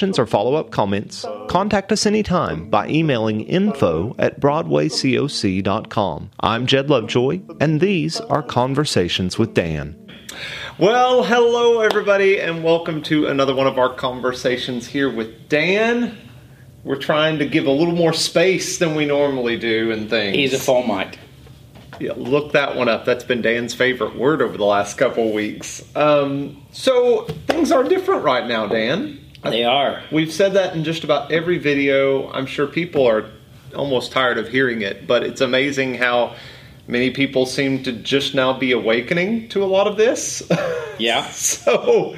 [0.00, 6.30] questions or follow up comments, contact us anytime by emailing info at BroadwayCoc.com.
[6.40, 9.94] I'm Jed Lovejoy, and these are Conversations with Dan.
[10.78, 16.16] Well, hello, everybody, and welcome to another one of our conversations here with Dan.
[16.82, 20.34] We're trying to give a little more space than we normally do and things.
[20.34, 21.16] He's a fomite.
[22.00, 23.04] Yeah, look that one up.
[23.04, 25.84] That's been Dan's favorite word over the last couple weeks.
[25.94, 29.26] Um, so things are different right now, Dan.
[29.42, 30.02] They are.
[30.12, 32.30] We've said that in just about every video.
[32.30, 33.30] I'm sure people are
[33.74, 36.34] almost tired of hearing it, but it's amazing how
[36.86, 40.42] many people seem to just now be awakening to a lot of this.
[41.00, 41.30] Yeah.
[41.30, 42.14] so,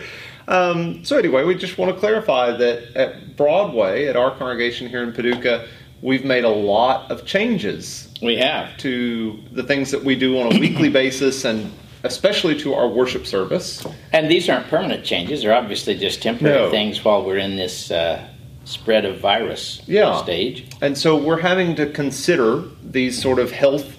[0.49, 5.05] um, so anyway, we just want to clarify that at Broadway, at our congregation here
[5.05, 5.69] in Paducah,
[6.01, 8.13] we've made a lot of changes.
[8.21, 11.73] We have to the things that we do on a weekly basis and
[12.05, 13.85] especially to our worship service.
[14.13, 16.71] And these aren't permanent changes; they're obviously just temporary No.
[16.71, 18.27] things while we're in this uh,
[18.65, 20.23] spread of virus Yeah.
[20.23, 20.67] stage.
[20.81, 23.97] And so we're having to consider these sort of health,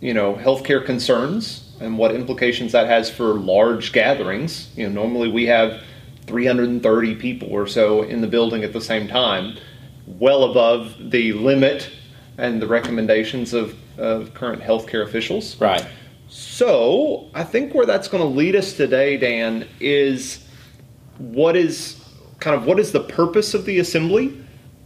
[0.00, 4.68] you know, healthcare concerns and what implications that has for large gatherings.
[4.76, 5.82] You know, normally we have
[6.26, 9.56] 330 people or so in the building at the same time,
[10.06, 11.88] well above the limit
[12.38, 15.58] and the recommendations of, of current healthcare officials.
[15.60, 15.84] Right.
[16.28, 20.44] So, I think where that's going to lead us today, Dan, is
[21.18, 22.02] what is
[22.40, 24.36] kind of what is the purpose of the assembly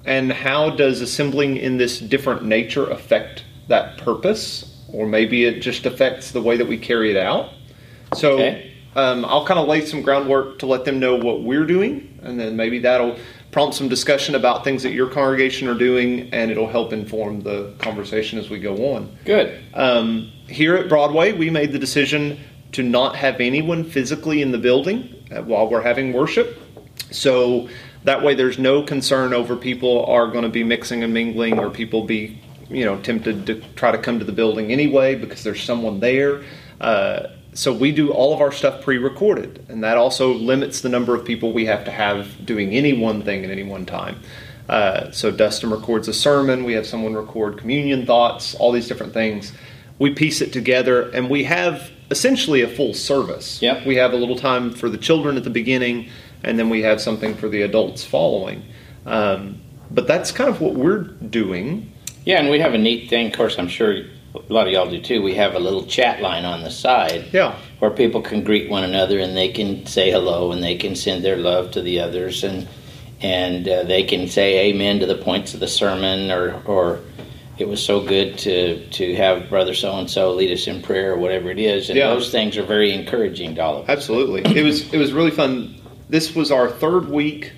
[0.04, 4.84] and how does assembling in this different nature affect that purpose?
[4.92, 7.50] Or maybe it just affects the way that we carry it out.
[8.14, 8.72] So, Okay.
[8.96, 12.38] um, I'll kind of lay some groundwork to let them know what we're doing, and
[12.38, 13.16] then maybe that'll
[13.52, 17.74] prompt some discussion about things that your congregation are doing, and it'll help inform the
[17.78, 19.16] conversation as we go on.
[19.24, 19.60] Good.
[19.74, 22.38] Um, here at Broadway, we made the decision
[22.72, 26.58] to not have anyone physically in the building uh, while we're having worship.
[27.10, 27.68] So
[28.04, 31.70] that way, there's no concern over people are going to be mixing and mingling or
[31.70, 35.62] people be, you know, tempted to try to come to the building anyway because there's
[35.62, 36.44] someone there.
[36.80, 41.14] Uh, so we do all of our stuff pre-recorded, and that also limits the number
[41.14, 44.20] of people we have to have doing any one thing at any one time.
[44.68, 46.62] Uh, so Dustin records a sermon.
[46.62, 49.52] We have someone record communion thoughts, all these different things.
[49.98, 53.60] We piece it together, and we have essentially a full service.
[53.60, 53.84] Yep.
[53.84, 56.08] We have a little time for the children at the beginning,
[56.44, 58.62] and then we have something for the adults following.
[59.06, 61.92] Um, but that's kind of what we're doing.
[62.24, 63.26] Yeah, and we have a neat thing.
[63.26, 64.04] Of course, I'm sure
[64.34, 65.22] a lot of y'all do too.
[65.22, 67.56] We have a little chat line on the side Yeah.
[67.80, 71.24] where people can greet one another and they can say hello and they can send
[71.24, 72.68] their love to the others and
[73.22, 77.00] and uh, they can say amen to the points of the sermon or or
[77.58, 81.12] it was so good to to have brother so and so lead us in prayer
[81.12, 82.08] or whatever it is and Yeah.
[82.14, 83.88] those things are very encouraging to all of us.
[83.90, 84.42] Absolutely.
[84.58, 85.74] It was it was really fun.
[86.08, 87.52] This was our third week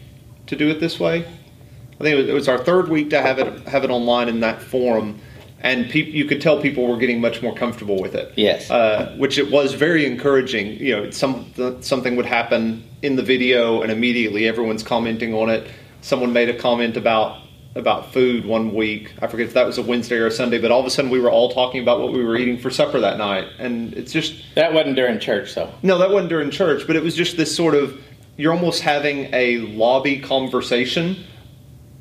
[0.47, 1.19] to do it this way.
[1.21, 4.29] I think it was, it was our third week to have it have it online
[4.29, 5.21] in that forum,
[5.63, 8.33] and peop, you could tell people were getting much more comfortable with it.
[8.37, 8.71] Yes.
[8.71, 10.73] uh, which it was very encouraging.
[10.79, 15.69] You know, some something would happen in the video, and immediately everyone's commenting on it.
[16.03, 17.39] Someone made a comment about
[17.75, 19.13] about food one week.
[19.23, 21.11] I forget if that was a Wednesday or a Sunday, but all of a sudden
[21.11, 24.13] we were all talking about what we were eating for supper that night, and it's
[24.13, 25.73] just That wasn't during church though.
[25.83, 27.99] no, that wasn't during church, but it was just this sort of
[28.37, 31.17] you're almost having a lobby conversation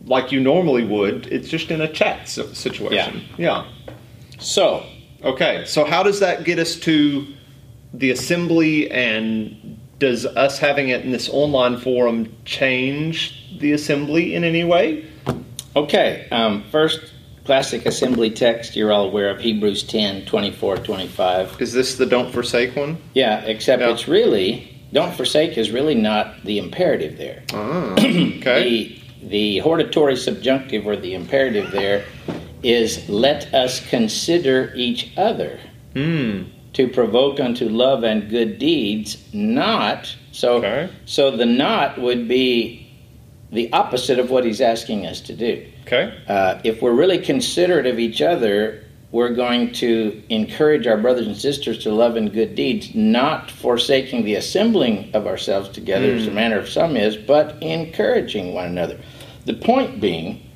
[0.05, 1.27] like you normally would.
[1.27, 3.23] It's just in a chat situation.
[3.37, 3.65] Yeah.
[3.87, 3.93] yeah.
[4.39, 4.85] So,
[5.23, 5.63] Okay.
[5.65, 7.27] So how does that get us to
[7.93, 14.43] the assembly and does us having it in this online forum change the assembly in
[14.43, 15.05] any way?
[15.75, 17.13] Okay, um, first
[17.45, 21.61] classic assembly text you're all aware of Hebrews 10 24 25.
[21.61, 22.97] Is this the don't forsake one?
[23.13, 27.43] Yeah, except it's really, don't forsake is really not the imperative there.
[27.53, 28.97] Ah, okay.
[29.00, 32.05] The, the hortatory subjunctive or the imperative there
[32.63, 35.59] is let us consider each other
[35.93, 36.43] Hmm.
[36.73, 40.89] to provoke unto love and good deeds, not so Okay.
[41.05, 42.87] so the not would be
[43.51, 45.65] the opposite of what he's asking us to do.
[45.85, 46.13] Okay.
[46.27, 51.35] Uh, if we're really considerate of each other, we're going to encourage our brothers and
[51.35, 56.31] sisters to love and good deeds, not forsaking the assembling of ourselves together, as the
[56.31, 56.35] mm.
[56.35, 58.97] manner of some is, but encouraging one another.
[59.45, 60.47] The point being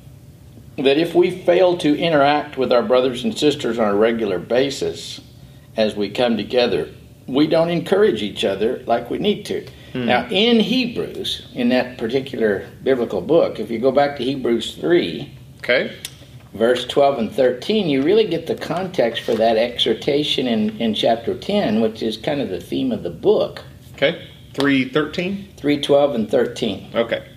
[0.76, 5.20] that if we fail to interact with our brothers and sisters on a regular basis
[5.76, 6.88] as we come together,
[7.26, 9.66] we don't encourage each other like we need to.
[9.92, 10.06] Mm.
[10.06, 15.36] Now, in Hebrews, in that particular biblical book, if you go back to Hebrews 3,
[15.66, 15.96] Okay.
[16.56, 21.36] Verse 12 and 13, you really get the context for that exhortation in, in chapter
[21.36, 23.62] 10, which is kind of the theme of the book.
[23.94, 24.28] Okay.
[24.54, 25.48] 313.
[25.56, 26.90] 312 and 13.
[26.94, 27.28] Okay.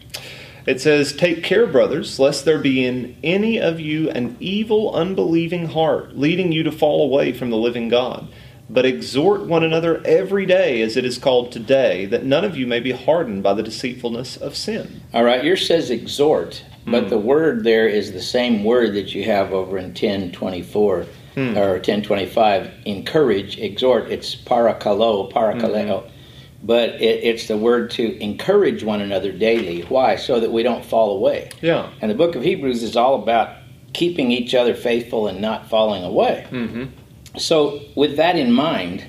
[0.65, 5.67] It says, Take care, brothers, lest there be in any of you an evil, unbelieving
[5.67, 8.27] heart, leading you to fall away from the living God.
[8.69, 12.67] But exhort one another every day, as it is called today, that none of you
[12.67, 15.01] may be hardened by the deceitfulness of sin.
[15.11, 17.09] All right, yours says exhort, but Hmm.
[17.09, 21.05] the word there is the same word that you have over in 1024
[21.35, 21.57] Hmm.
[21.57, 22.71] or 1025.
[22.85, 24.11] Encourage, exhort.
[24.11, 26.01] It's parakalo, parakaleo.
[26.03, 26.07] Hmm.
[26.61, 29.81] But it, it's the word to encourage one another daily.
[29.87, 30.15] Why?
[30.17, 31.49] So that we don't fall away.
[31.61, 31.87] Yeah.
[32.01, 33.49] And the book of Hebrews is all about
[33.93, 36.45] keeping each other faithful and not falling away.
[36.51, 36.83] Mm-hmm.
[37.37, 39.05] So, with that in mind,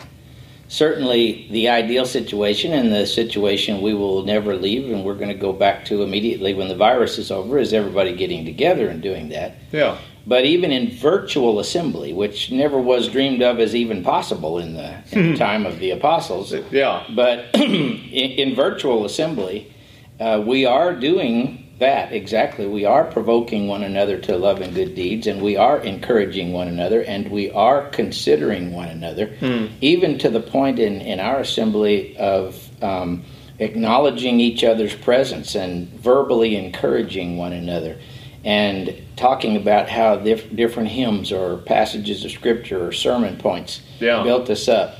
[0.70, 5.34] certainly the ideal situation and the situation we will never leave and we're going to
[5.34, 9.28] go back to immediately when the virus is over is everybody getting together and doing
[9.31, 9.56] that.
[9.72, 9.99] Yeah.
[10.28, 14.94] But even in virtual assembly, which never was dreamed of as even possible in the,
[15.11, 17.05] in the time of the apostles, Yeah.
[17.16, 19.73] but in, in virtual assembly,
[20.20, 22.66] uh, we are doing that exactly.
[22.66, 26.68] We are provoking one another to love and good deeds, and we are encouraging one
[26.68, 29.34] another, and we are considering one another,
[29.80, 33.24] even to the point in, in our assembly of um,
[33.58, 37.98] acknowledging each other's presence and verbally encouraging one another.
[38.44, 44.22] And talking about how dif- different hymns or passages of scripture or sermon points Yeah.
[44.22, 44.96] built us up.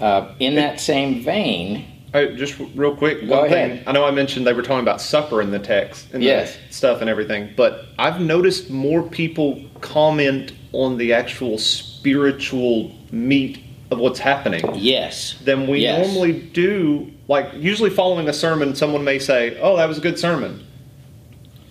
[0.00, 3.70] Uh, in that same vein, Hey, just real quick, Go one ahead.
[3.78, 3.82] thing.
[3.86, 6.56] I know I mentioned they were talking about supper in the text and Yes.
[6.70, 13.58] stuff and everything, but I've noticed more people comment on the actual spiritual meat
[13.90, 16.06] of what's happening yes, than we Yes.
[16.06, 17.10] normally do.
[17.28, 20.60] Like usually following a sermon, someone may say, "Oh, that was a good sermon,"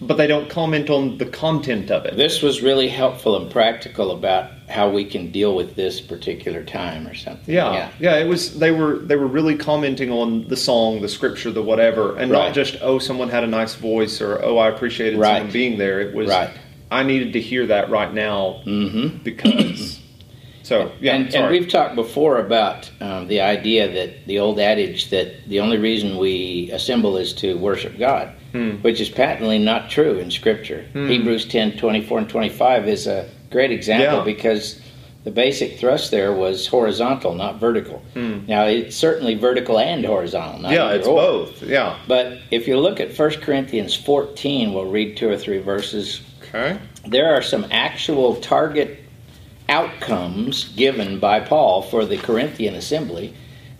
[0.01, 2.16] but they don't comment on the content of it.
[2.16, 7.07] this was really helpful and practical about how we can deal with this particular time
[7.07, 7.54] or something.
[7.54, 11.51] Yeah, yeah, It was they were they were really commenting on the song, the scripture,
[11.51, 12.46] the whatever, and Right.
[12.48, 15.38] not just oh someone had a nice voice or oh I appreciated Right.
[15.38, 16.00] someone being there.
[16.02, 16.50] It was Right.
[16.92, 19.18] I needed to hear that right now Mm-hmm.
[19.24, 20.00] because.
[20.63, 25.10] so yeah, and, and we've talked before about um, the idea that the old adage
[25.10, 28.72] that the only reason we assemble is to worship God, Hmm.
[28.81, 30.86] which is patently not true in Scripture.
[30.94, 34.24] Hebrews 10 24 and 25 is a great example Yeah.
[34.24, 34.81] because
[35.24, 38.01] the basic thrust there was horizontal, not vertical.
[38.13, 38.40] Hmm.
[38.48, 40.62] Now, it's certainly vertical and horizontal.
[40.62, 41.16] Not yeah, it's or.
[41.16, 41.62] both.
[41.62, 41.98] Yeah.
[42.07, 46.22] But if you look at 1 Corinthians 14, we'll read two or three verses
[46.54, 46.80] Okay.
[47.06, 48.98] there are some actual target
[49.68, 53.34] outcomes given by Paul for the Corinthian assembly.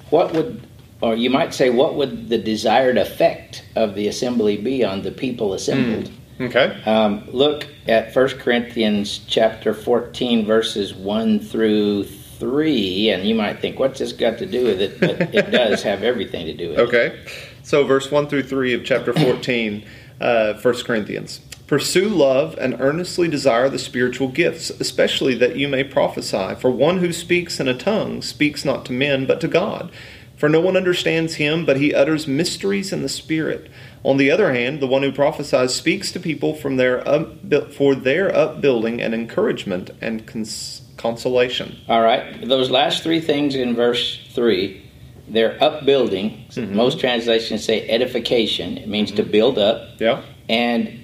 [0.10, 0.62] What would,
[1.02, 5.12] or you might say, what would the desired effect of the assembly be on the
[5.12, 6.12] people assembled?
[6.42, 6.82] Okay.
[6.86, 13.80] Um, look at 1 Corinthians chapter 14, verses 1 through 3, and you might think,
[13.80, 15.00] what's this got to do with it?
[15.00, 16.82] But it does have everything to do with it.
[16.82, 17.20] Okay.
[17.64, 19.86] So, verse 1 through 3 of chapter 14,
[20.22, 21.42] uh, 1 Corinthians.
[21.68, 26.56] Pursue love and earnestly desire the spiritual gifts, especially that you may prophesy.
[26.56, 29.92] For one who speaks in a tongue speaks not to men, but to God.
[30.40, 33.70] For no one understands him, but he utters mysteries in the Spirit.
[34.04, 37.94] On the other hand, the one who prophesies speaks to people from their up, for
[37.94, 41.76] their upbuilding and encouragement and cons- consolation.
[41.90, 44.82] All right, those last three things in verse 3,
[45.28, 46.46] they're upbuilding.
[46.56, 50.22] Most translations say edification, it means to build up, Yeah?
[50.48, 51.04] and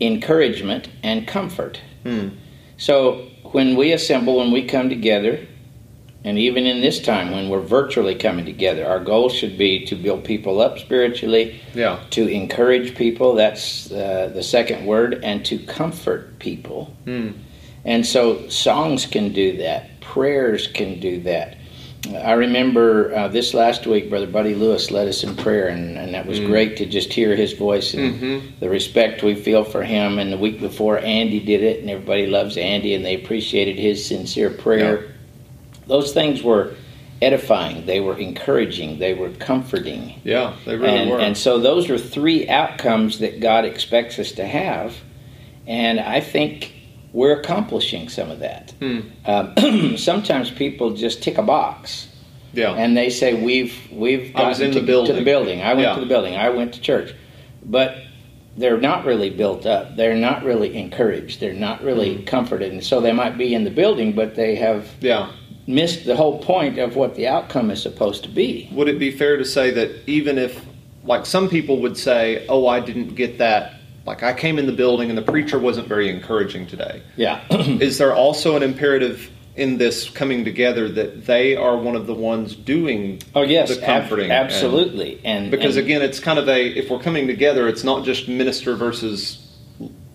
[0.00, 1.80] encouragement and comfort.
[2.04, 2.28] Hmm.
[2.76, 5.44] So when we assemble, when we come together,
[6.26, 9.94] and even in this time when we're virtually coming together, our goal should be to
[9.94, 12.00] build people up spiritually, Yeah.
[12.10, 16.92] to encourage people, that's uh, the second word, and to comfort people.
[17.04, 17.28] Hmm.
[17.84, 21.56] And so songs can do that, prayers can do that.
[22.12, 26.12] I remember uh, this last week, Brother Buddy Lewis led us in prayer, and, and
[26.14, 28.40] that was great to just hear his voice and Mhm.
[28.60, 30.18] the respect we feel for him.
[30.18, 34.04] And the week before, Andy did it, and everybody loves Andy, and they appreciated his
[34.04, 35.04] sincere prayer.
[35.86, 36.74] Those things were
[37.22, 40.20] edifying, they were encouraging, they were comforting.
[40.24, 41.18] Yeah, they really and, were.
[41.18, 44.94] and so those are three outcomes that God expects us to have.
[45.66, 46.72] And I think
[47.12, 48.72] we're accomplishing some of that.
[48.80, 49.00] Hmm.
[49.24, 52.08] Um, sometimes people just tick a box
[52.52, 52.72] Yeah.
[52.72, 55.14] and they say we've we've I was gotten in to, the building.
[55.14, 55.62] to the building.
[55.62, 55.94] I went Yeah.
[55.94, 56.36] to the building.
[56.36, 57.14] I went to church,
[57.64, 57.96] but
[58.58, 59.96] they're not really built up.
[59.96, 61.40] They're not really encouraged.
[61.40, 62.24] They're not really Hmm.
[62.24, 65.30] comforted, and so they might be in the building, but they have yeah.
[65.66, 68.68] Missed the whole point of what the outcome is supposed to be.
[68.72, 70.64] Would it be fair to say that even if,
[71.04, 73.74] like, some people would say, "Oh, I didn't get that,"
[74.06, 77.02] like I came in the building and the preacher wasn't very encouraging today.
[77.16, 82.06] Yeah, Is there also an imperative in this coming together that they are one of
[82.06, 84.26] the ones doing oh yes, the ab- comforting?
[84.30, 87.82] and- absolutely, and because and- again, it's kind of a if we're coming together, it's
[87.82, 89.38] not just minister versus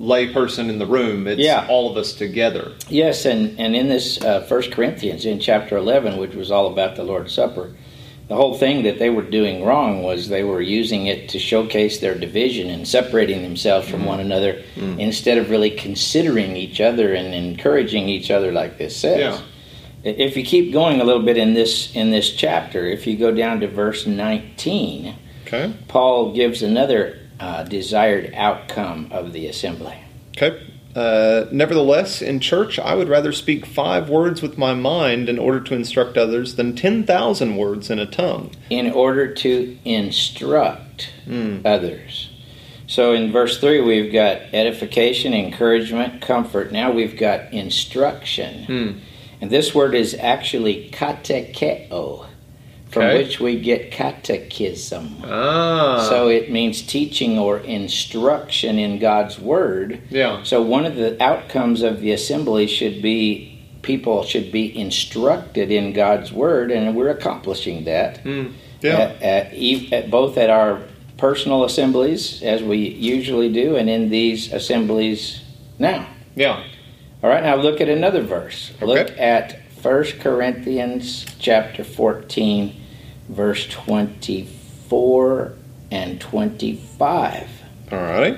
[0.02, 1.28] lay person in the room.
[1.28, 1.66] It's Yeah.
[1.70, 2.72] all of us together.
[2.90, 6.96] Yes, and, and in this uh, First Corinthians, in chapter 11, which was all about
[6.96, 7.72] the Lord's Supper,
[8.28, 12.00] the whole thing that they were doing wrong was they were using it to showcase
[12.00, 14.64] their division and separating themselves from one another
[14.98, 19.20] instead of really considering each other and encouraging each other like this says.
[19.20, 19.42] Yeah.
[20.04, 23.32] If you keep going a little bit in this in this chapter, if you go
[23.32, 25.14] down to verse 19,
[25.46, 25.74] Okay.
[25.90, 29.96] Paul gives another uh, desired outcome of the assembly.
[30.38, 30.68] Okay.
[30.96, 35.62] Uh, nevertheless, in church, I would rather speak five words with my mind in order
[35.62, 38.52] to instruct others than 10,000 words in a tongue.
[38.70, 41.58] in order to instruct Hmm.
[41.66, 42.30] others.
[42.88, 46.74] So in verse 3, we've got edification, encouragement, comfort.
[46.74, 48.64] Now we've got instruction.
[48.66, 48.92] Hmm.
[49.40, 52.26] And this word is actually katekeo,
[52.92, 53.18] from Okay.
[53.24, 55.16] which we get catechism.
[55.24, 56.06] Ah.
[56.10, 60.02] So it means teaching or instruction in God's Word.
[60.10, 60.44] yeah.
[60.44, 63.48] So one of the outcomes of the assembly should be
[63.82, 68.48] people should be instructed in God's Word, and we're accomplishing that Hmm.
[68.82, 69.00] Yeah.
[69.22, 70.82] at, at, at both at our
[71.18, 75.42] personal assemblies, as we usually do, and in these assemblies
[75.80, 76.06] now.
[76.36, 76.64] Yeah.
[77.24, 78.72] All right, now look at another verse.
[78.82, 82.74] Look at 1 Corinthians chapter 14,
[83.32, 85.54] verse 24
[85.90, 87.50] and 25.
[87.92, 88.38] All right.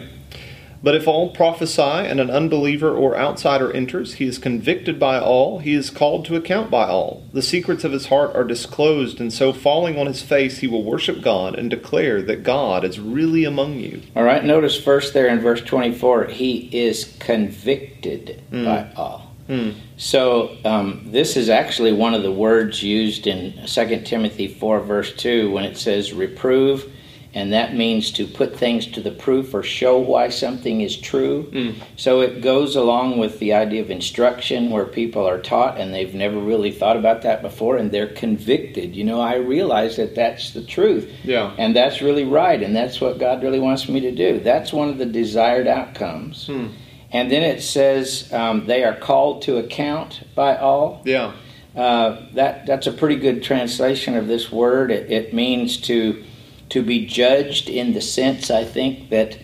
[0.82, 5.60] But if all prophesy and an unbeliever or outsider enters, he is convicted by all,
[5.60, 7.24] he is called to account by all.
[7.32, 10.84] The secrets of his heart are disclosed, and so falling on his face, he will
[10.84, 14.02] worship God and declare that God is really among you.
[14.14, 18.66] All right, notice first there in verse 24, he is convicted Mm.
[18.66, 19.32] by all.
[19.48, 19.70] Hmm.
[20.04, 25.14] So um, this is actually one of the words used in 2 Timothy 4, verse
[25.16, 26.92] 2, when it says reprove,
[27.34, 31.50] and that means to put things to the proof or show why something is true.
[31.54, 31.76] Mm.
[31.96, 36.14] So it goes along with the idea of instruction where people are taught and they've
[36.14, 38.98] never really thought about that before and they're convicted.
[38.98, 41.10] You know, I realize that that's the truth.
[41.24, 41.56] Yeah.
[41.58, 44.42] And that's really right, and that's what God really wants me to do.
[44.42, 46.48] That's one of the desired outcomes.
[46.48, 46.68] Hmm.
[47.14, 51.02] And then it says um, they are called to account by all.
[51.06, 51.34] Yeah.
[51.76, 54.92] Uh, that that's a pretty good translation of this word.
[54.92, 56.24] It, it means to
[56.70, 59.38] to be judged in the sense, I think, that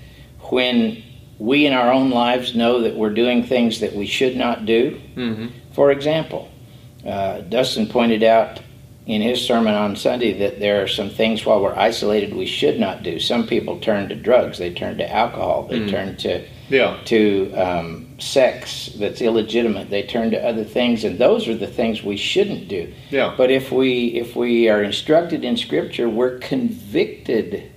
[0.50, 1.04] when
[1.38, 5.00] we in our own lives know that we're doing things that we should not do.
[5.16, 5.48] Mm-hmm.
[5.74, 6.50] For example,
[7.06, 8.62] uh, Dustin pointed out
[9.06, 12.80] in his sermon on Sunday that there are some things while we're isolated we should
[12.80, 13.20] not do.
[13.20, 15.90] Some people turn to drugs, they turn to alcohol, they Mm.
[15.90, 16.98] turn to Yeah.
[17.06, 19.90] to um, sex that's illegitimate.
[19.90, 22.94] They turn to other things, and those are the things we shouldn't do.
[23.10, 23.34] Yeah.
[23.38, 27.72] But if we if we are instructed in Scripture, we're convicted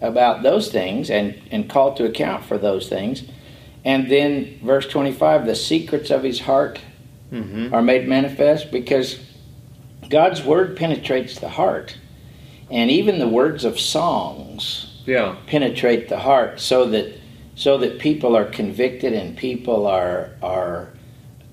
[0.00, 3.22] about those things and and called to account for those things.
[3.84, 6.80] And then verse twenty five, the secrets of his heart
[7.32, 7.72] Mm-hmm.
[7.74, 9.18] are made manifest because
[10.10, 11.96] God's word penetrates the heart,
[12.70, 15.36] and even the words of songs Yeah.
[15.46, 17.06] penetrate the heart so that
[17.54, 20.88] so that people are convicted and people are are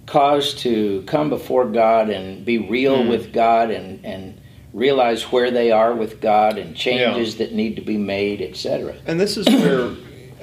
[0.05, 3.09] caused to come before God and be real Hmm.
[3.09, 4.39] with God and and
[4.73, 8.93] realize where they are with God and changes that need to be made, etc.
[9.07, 9.89] And this is where,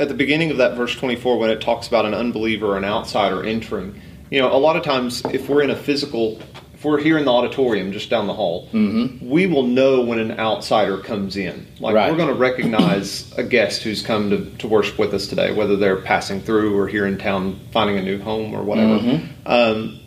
[0.01, 2.85] at the beginning of that verse 24, when it talks about an unbeliever or an
[2.85, 6.41] outsider entering, you know, a lot of times if we're in a physical,
[6.77, 9.29] if we're here in the auditorium just down the hall, Mm-hmm.
[9.31, 11.67] we will know when an outsider comes in.
[11.81, 12.11] Like Right.
[12.11, 15.77] we're going to recognize a guest who's come to, to worship with us today, whether
[15.77, 18.99] they're passing through or here in town finding a new home or whatever.
[18.99, 19.27] Mhm.
[19.47, 19.99] Um,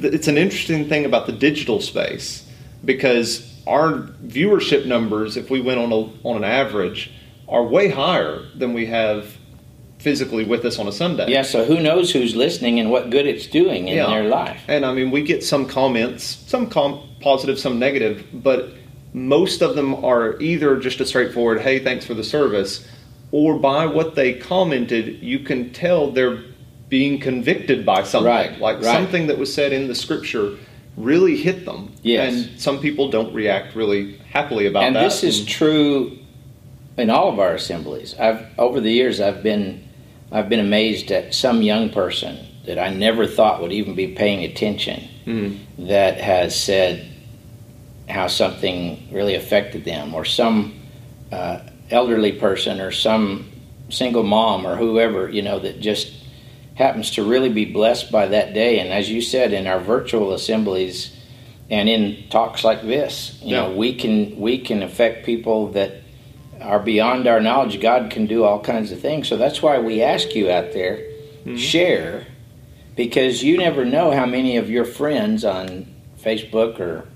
[0.00, 2.44] th- it's an interesting thing about the digital space
[2.84, 7.12] because our viewership numbers, if we went on a, on an average,
[7.48, 9.37] are way higher than we have
[9.98, 11.28] physically with us on a Sunday.
[11.30, 14.06] Yeah, so who knows who's listening and what good it's doing in Yeah.
[14.06, 14.60] their life.
[14.68, 18.70] And I mean, we get some comments, some com- positive, some negative, but
[19.12, 22.86] most of them are either just a straightforward, hey, thanks for the service,
[23.32, 26.38] or by what they commented, you can tell they're
[26.88, 28.84] being convicted by something, Right, like right.
[28.84, 30.52] something that was said in the scripture
[30.96, 31.90] really hit them.
[32.02, 32.32] Yes.
[32.34, 35.02] And some people don't react really happily about and that.
[35.02, 36.18] And this is true
[36.96, 38.14] in all of our assemblies.
[38.18, 39.84] I've over the years I've been
[40.30, 44.44] I've been amazed at some young person that I never thought would even be paying
[44.44, 45.56] attention Mhm.
[45.78, 47.06] that has said
[48.08, 50.74] how something really affected them, or some
[51.30, 51.58] uh,
[51.90, 53.46] elderly person, or some
[53.90, 56.08] single mom, or whoever you know that just
[56.74, 58.78] happens to really be blessed by that day.
[58.78, 61.10] And as you said, in our virtual assemblies
[61.70, 65.92] and in talks like this, you know, we can we can affect people that
[66.60, 67.80] are beyond our knowledge.
[67.80, 69.28] God can do all kinds of things.
[69.28, 70.98] So that's why we ask you out there,
[71.44, 71.56] hmm.
[71.56, 72.26] share,
[72.96, 75.86] because you never know how many of your friends on
[76.20, 77.06] Facebook or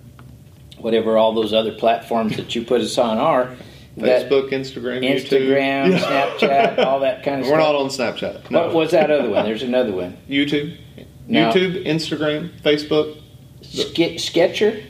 [0.79, 3.57] whatever all those other platforms that you put us on are.
[3.97, 6.39] Facebook, Instagram, Instagram, YouTube.
[6.39, 7.59] Snapchat, all that kind of stuff.
[7.59, 8.51] We're not on Snapchat.
[8.51, 8.67] No.
[8.67, 9.45] What was that other one?
[9.45, 10.17] There's another one.
[10.29, 10.79] YouTube,
[11.29, 11.53] No.
[11.53, 13.21] YouTube, Instagram, Facebook.
[13.61, 14.83] Ske- Sketcher?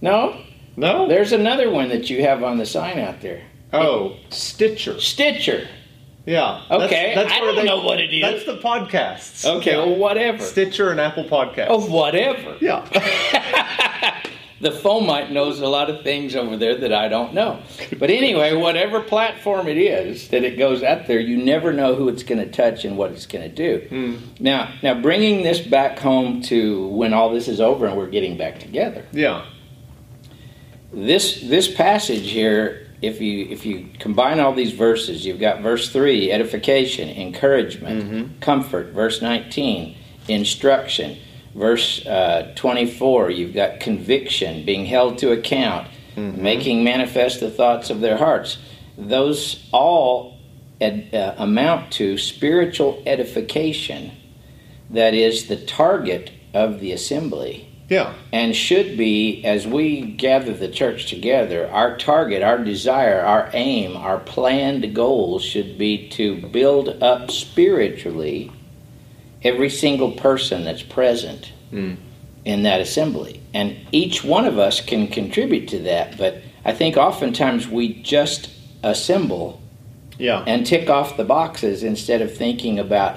[0.00, 0.40] No,
[0.80, 1.06] No.
[1.08, 3.42] there's another one that you have on the sign out there.
[3.72, 4.98] Oh, Stitcher.
[5.00, 5.68] Stitcher.
[6.26, 6.62] Yeah.
[6.70, 8.20] Okay, I where don't know what it is.
[8.22, 9.44] That's the podcasts.
[9.46, 9.78] Okay, Yeah.
[9.78, 10.42] well, whatever.
[10.42, 11.66] Stitcher and Apple Podcasts.
[11.68, 12.56] Oh, whatever.
[12.60, 12.84] Yeah.
[14.60, 17.60] The Fomite knows a lot of things over there that I don't know.
[17.98, 22.10] But anyway, whatever platform it is that it goes out there, you never know who
[22.10, 23.86] it's going to touch and what it's going to do.
[23.88, 24.16] Hmm.
[24.38, 28.36] Now, now bringing this back home to when all this is over and we're getting
[28.36, 29.06] back together.
[29.12, 29.46] yeah.
[30.92, 35.90] This this passage here, if you if you combine all these verses, you've got verse
[35.90, 38.88] three, edification, encouragement, comfort.
[38.88, 41.16] Verse nineteen, instruction.
[41.54, 48.00] Verse uh, twenty-four, you've got conviction, being held to account, making manifest the thoughts of
[48.00, 48.58] their hearts.
[48.98, 50.38] Those all
[50.80, 54.12] ed, uh, amount to spiritual edification.
[54.90, 58.14] That is the target of the assembly Yeah.
[58.32, 63.96] and should be as we gather the church together our target our desire our aim
[63.96, 68.52] our planned goal should be to build up spiritually
[69.42, 71.96] every single person that's present Mm.
[72.44, 76.96] in that assembly and each one of us can contribute to that but i think
[76.96, 78.50] oftentimes we just
[78.84, 79.60] assemble
[80.18, 80.44] Yeah.
[80.46, 83.16] and tick off the boxes instead of thinking about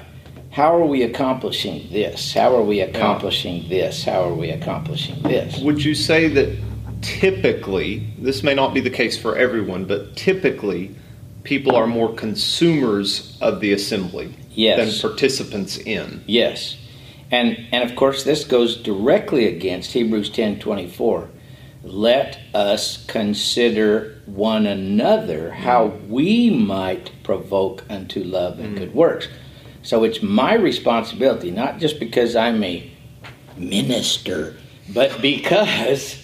[0.54, 2.32] how are we accomplishing this?
[2.32, 4.04] How are we accomplishing this?
[4.04, 5.58] How are we accomplishing this?
[5.58, 6.56] Would you say that
[7.02, 10.94] typically, this may not be the case for everyone, but typically
[11.42, 15.02] people are more consumers of the assembly Yes.
[15.02, 16.24] than participants in?
[16.28, 16.78] Yes.
[17.32, 21.30] And and of course this goes directly against Hebrews 10:24.
[21.84, 26.10] Let us consider one another how mm.
[26.10, 28.78] we might provoke unto love and mm.
[28.78, 29.28] good works.
[29.84, 32.90] So it's my responsibility not just because I'm a
[33.58, 34.56] minister,
[34.94, 36.18] but because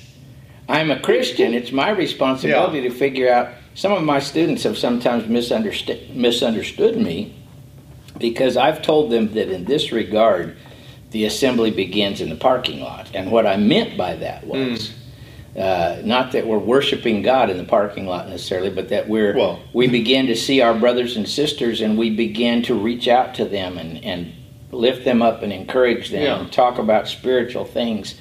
[0.68, 5.28] I'm a Christian, it's my responsibility to figure out some of my students have sometimes
[5.28, 7.36] misunderstood misunderstood me
[8.18, 10.58] because I've told them that in this regard,
[11.12, 13.10] the assembly begins in the parking lot.
[13.14, 14.99] And what I meant by that was hmm.
[15.58, 19.60] Uh, not that we're worshiping God in the parking lot necessarily, but that we're Well-
[19.74, 23.46] we begin to see our brothers and sisters and we begin to reach out to
[23.46, 24.32] them and, and
[24.72, 26.40] lift them up and encourage them Yeah.
[26.40, 28.16] and talk about spiritual things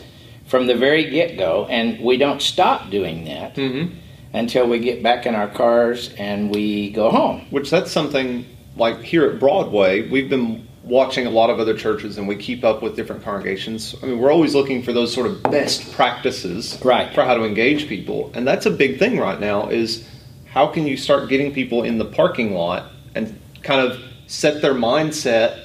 [0.47, 1.67] from the very get go.
[1.69, 3.95] And we don't stop doing that Mm-hmm.
[4.33, 7.47] until we get back in our cars and we go home.
[7.51, 12.17] Which that's something like here at Broadway, we've been watching a lot of other churches
[12.17, 13.95] and we keep up with different congregations.
[14.03, 17.13] I mean, we're always looking for those sort of best practices Right.
[17.15, 18.31] for how to engage people.
[18.35, 20.09] And that's a big thing right now is
[20.47, 24.73] how can you start getting people in the parking lot and kind of set their
[24.73, 25.59] mindset,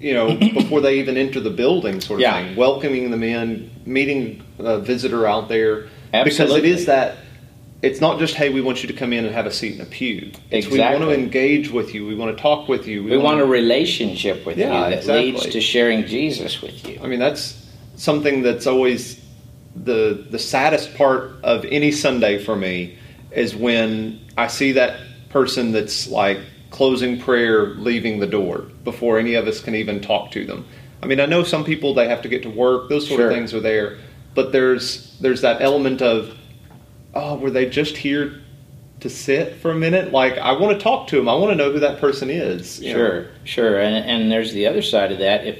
[0.00, 2.42] you know, before they even enter the building sort of Yeah.
[2.42, 7.16] thing, welcoming them in, meeting a visitor out there because it is that
[7.82, 9.80] it's not just hey we want you to come in and have a seat in
[9.80, 10.30] a pew.
[10.50, 12.06] It's we want to engage with you.
[12.06, 13.02] We want to talk with you.
[13.04, 15.32] We want wanna- a relationship with Yeah, you that exactly.
[15.32, 16.98] leads to sharing Jesus with you.
[17.02, 17.56] i mean that's
[17.96, 19.20] something that's always
[19.76, 22.96] the the saddest part of any sunday for me
[23.30, 26.38] is when i see that person that's like
[26.70, 30.64] closing prayer leaving the door before any of us can even talk to them.
[31.02, 32.88] I mean i know some people they have to get to work.
[32.88, 33.30] Those sort Sure.
[33.30, 33.98] of things are there.
[34.34, 36.34] But there's there's that element of
[37.14, 38.40] oh were they just here
[39.00, 41.56] to sit for a minute like i want to talk to them i want to
[41.56, 42.98] know who that person is you know?
[42.98, 43.80] Sure, sure.
[43.80, 45.46] And, and there's the other side of that.
[45.46, 45.58] If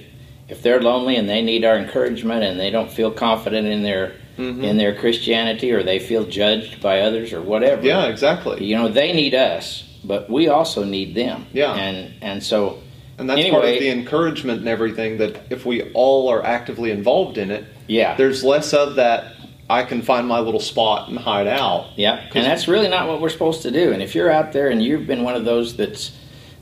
[0.48, 4.12] if they're lonely and they need our encouragement and they don't feel confident in their
[4.38, 4.62] Mhm.
[4.64, 7.86] in their Christianity or they feel judged by others or whatever.
[7.86, 11.46] yeah exactly You know, they need us, but we also need them.
[11.52, 11.74] Yeah.
[11.74, 12.78] And and so
[13.18, 17.36] And that's part of the encouragement and everything that if we all are actively involved
[17.38, 18.14] in it, Yeah.
[18.16, 19.24] there's less of that
[19.70, 21.96] I can find my little spot and hide out.
[21.96, 23.92] Yeah, and that's really not what we're supposed to do.
[23.92, 26.12] And if you're out there and you've been one of those that's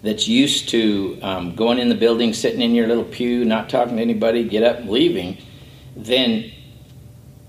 [0.03, 3.97] that's used to um, going in the building, sitting in your little pew, not talking
[3.97, 5.39] to anybody, get up and leaving,
[5.97, 6.53] then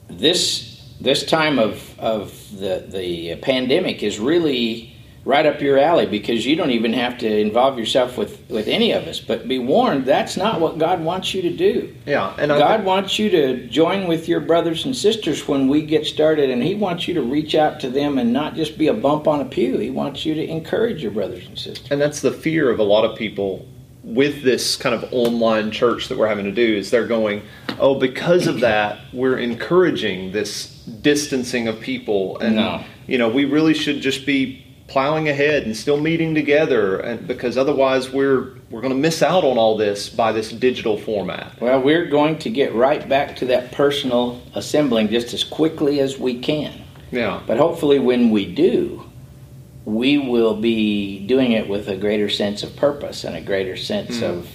[0.07, 4.95] this this time of of the the pandemic is really
[5.29, 8.91] right up your alley because you don't even have to involve yourself with with any
[8.91, 9.19] of us.
[9.19, 11.95] But be warned, that's not what God wants you to do.
[12.07, 16.05] Yeah, and God wants you to join with your brothers and sisters when we get
[16.07, 18.93] started, and He wants you to reach out to them and not just be a
[18.93, 19.77] bump on a pew.
[19.77, 21.87] He wants you to encourage your brothers and sisters.
[21.91, 23.65] and that's the fear of a lot of people
[24.03, 27.41] with this kind of online church that we're having to do is they're going
[27.79, 30.67] oh because of that we're encouraging this
[31.01, 32.81] distancing of people and No.
[33.07, 37.57] you know we really should just be plowing ahead and still meeting together and because
[37.57, 41.81] otherwise we're we're going to miss out on all this by this digital format Well,
[41.81, 46.39] we're going to get right back to that personal assembling just as quickly as we
[46.39, 46.73] can.
[47.11, 49.05] yeah But hopefully, when we do,
[49.85, 54.19] we will be doing it with a greater sense of purpose and a greater sense
[54.19, 54.25] hmm.
[54.25, 54.47] of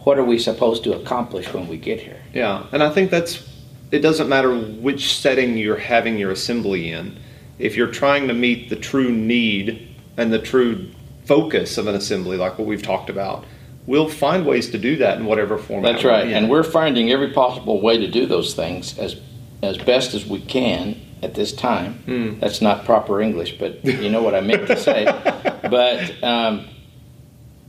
[0.00, 2.20] what are we supposed to accomplish when we get here.
[2.32, 3.48] Yeah, and I think that's
[3.90, 7.18] it doesn't matter which setting you're having your assembly in.
[7.62, 10.90] If you're trying to meet the true need and the true
[11.24, 13.44] focus of an assembly, like what we've talked about,
[13.86, 15.92] we'll find ways to do that in whatever format.
[15.92, 19.16] That's right, we're and we're finding every possible way to do those things as
[19.62, 22.02] as best as we can at this time.
[22.40, 25.04] That's not proper English, but you know what I meant to say.
[25.62, 26.68] But um,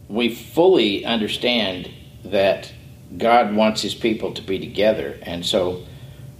[0.09, 1.89] we fully understand
[2.25, 2.73] that
[3.17, 5.83] God wants His people to be together, and so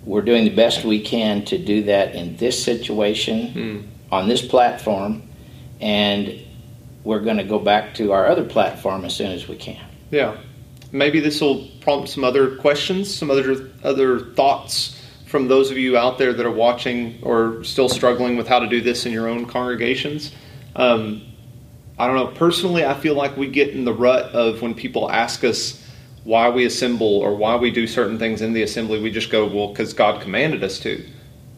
[0.06, 5.24] we're doing the best we can to do that in this situation on this platform,
[5.80, 6.40] and
[7.04, 9.84] we're going to go back to our other platform as soon as we can.
[10.12, 10.38] Yeah,
[10.92, 15.98] maybe this will prompt some other questions, some other other thoughts from those of you
[15.98, 19.28] out there that are watching or still struggling with how to do this in your
[19.28, 20.32] own congregations.
[20.76, 21.24] Um,
[21.98, 22.28] I don't know.
[22.28, 25.83] Personally, I feel like we get in the rut of when people ask us
[26.24, 29.46] why we assemble or why we do certain things in the assembly, we just go,
[29.46, 31.04] "Well, because God commanded us to."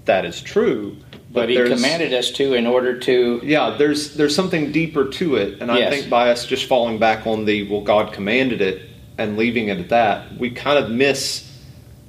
[0.05, 0.97] That is true,
[1.31, 3.41] But he commanded us to in order to.
[3.43, 7.25] yeah, there's there's something deeper to it, and I think by us just falling back
[7.25, 11.51] on the well, God commanded it and leaving it at that, we kind of miss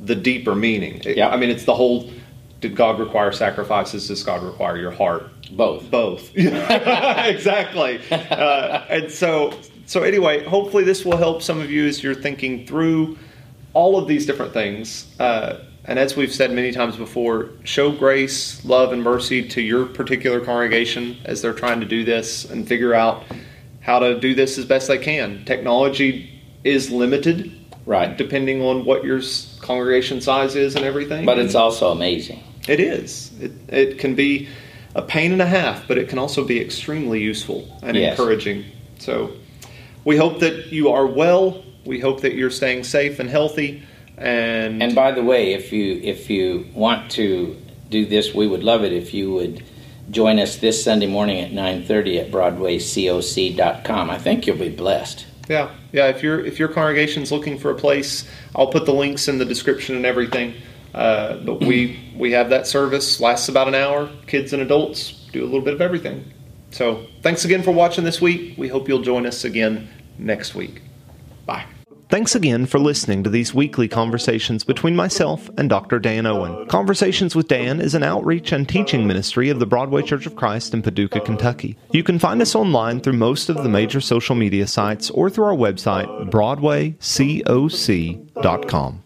[0.02, 1.00] the deeper meaning.
[1.04, 1.28] Yeah.
[1.30, 2.10] I mean, it's the whole:
[2.60, 4.08] Did God require sacrifices?
[4.08, 5.30] Does God require your heart?
[5.50, 5.90] Both.
[5.90, 6.30] Both.
[6.36, 8.00] exactly.
[8.10, 9.52] Uh, and so,
[9.86, 13.16] so anyway, hopefully this will help some of you as you're thinking through
[13.72, 15.06] all of these different things.
[15.18, 19.86] Uh, and as we've said many times before, show grace, love, and mercy to your
[19.86, 23.22] particular congregation as they're trying to do this and figure out
[23.80, 25.44] how to do this as best they can.
[25.44, 26.28] Technology
[26.64, 27.52] is limited,
[27.84, 28.16] Right.
[28.16, 29.20] depending on what your
[29.60, 31.24] congregation size is and everything.
[31.24, 32.42] But it's also amazing.
[32.66, 33.30] It is.
[33.40, 34.48] It, it can be
[34.96, 38.18] a pain and a half, but it can also be extremely useful and Yes.
[38.18, 38.64] encouraging.
[38.98, 39.30] So
[40.06, 41.62] we hope that you are well.
[41.84, 43.82] We hope that you're staying safe and healthy.
[44.16, 48.64] And, And by the way, if you if you want to do this, we would
[48.64, 49.62] love it if you would
[50.10, 54.08] join us this Sunday morning at 9:30 at BroadwayCoc.com.
[54.08, 55.26] I think you'll be blessed.
[55.48, 56.06] yeah, yeah.
[56.06, 59.44] If your if your congregation's looking for a place, I'll put the links in the
[59.44, 60.54] description and everything.
[60.94, 64.08] Uh, but we we have that service lasts about an hour.
[64.26, 66.32] Kids and adults do a little bit of everything.
[66.76, 68.58] So thanks again for watching this week.
[68.58, 70.82] We hope you'll join us again next week.
[71.46, 71.64] Bye.
[72.10, 75.98] Thanks again for listening to these weekly conversations between myself and Dr.
[75.98, 76.68] Dan Owen.
[76.68, 80.74] Conversations with Dan is an outreach and teaching ministry of the Broadway Church of Christ
[80.74, 81.78] in Paducah, Kentucky.
[81.92, 85.46] You can find us online through most of the major social media sites or through
[85.46, 89.02] our website, BroadwayCoc.com.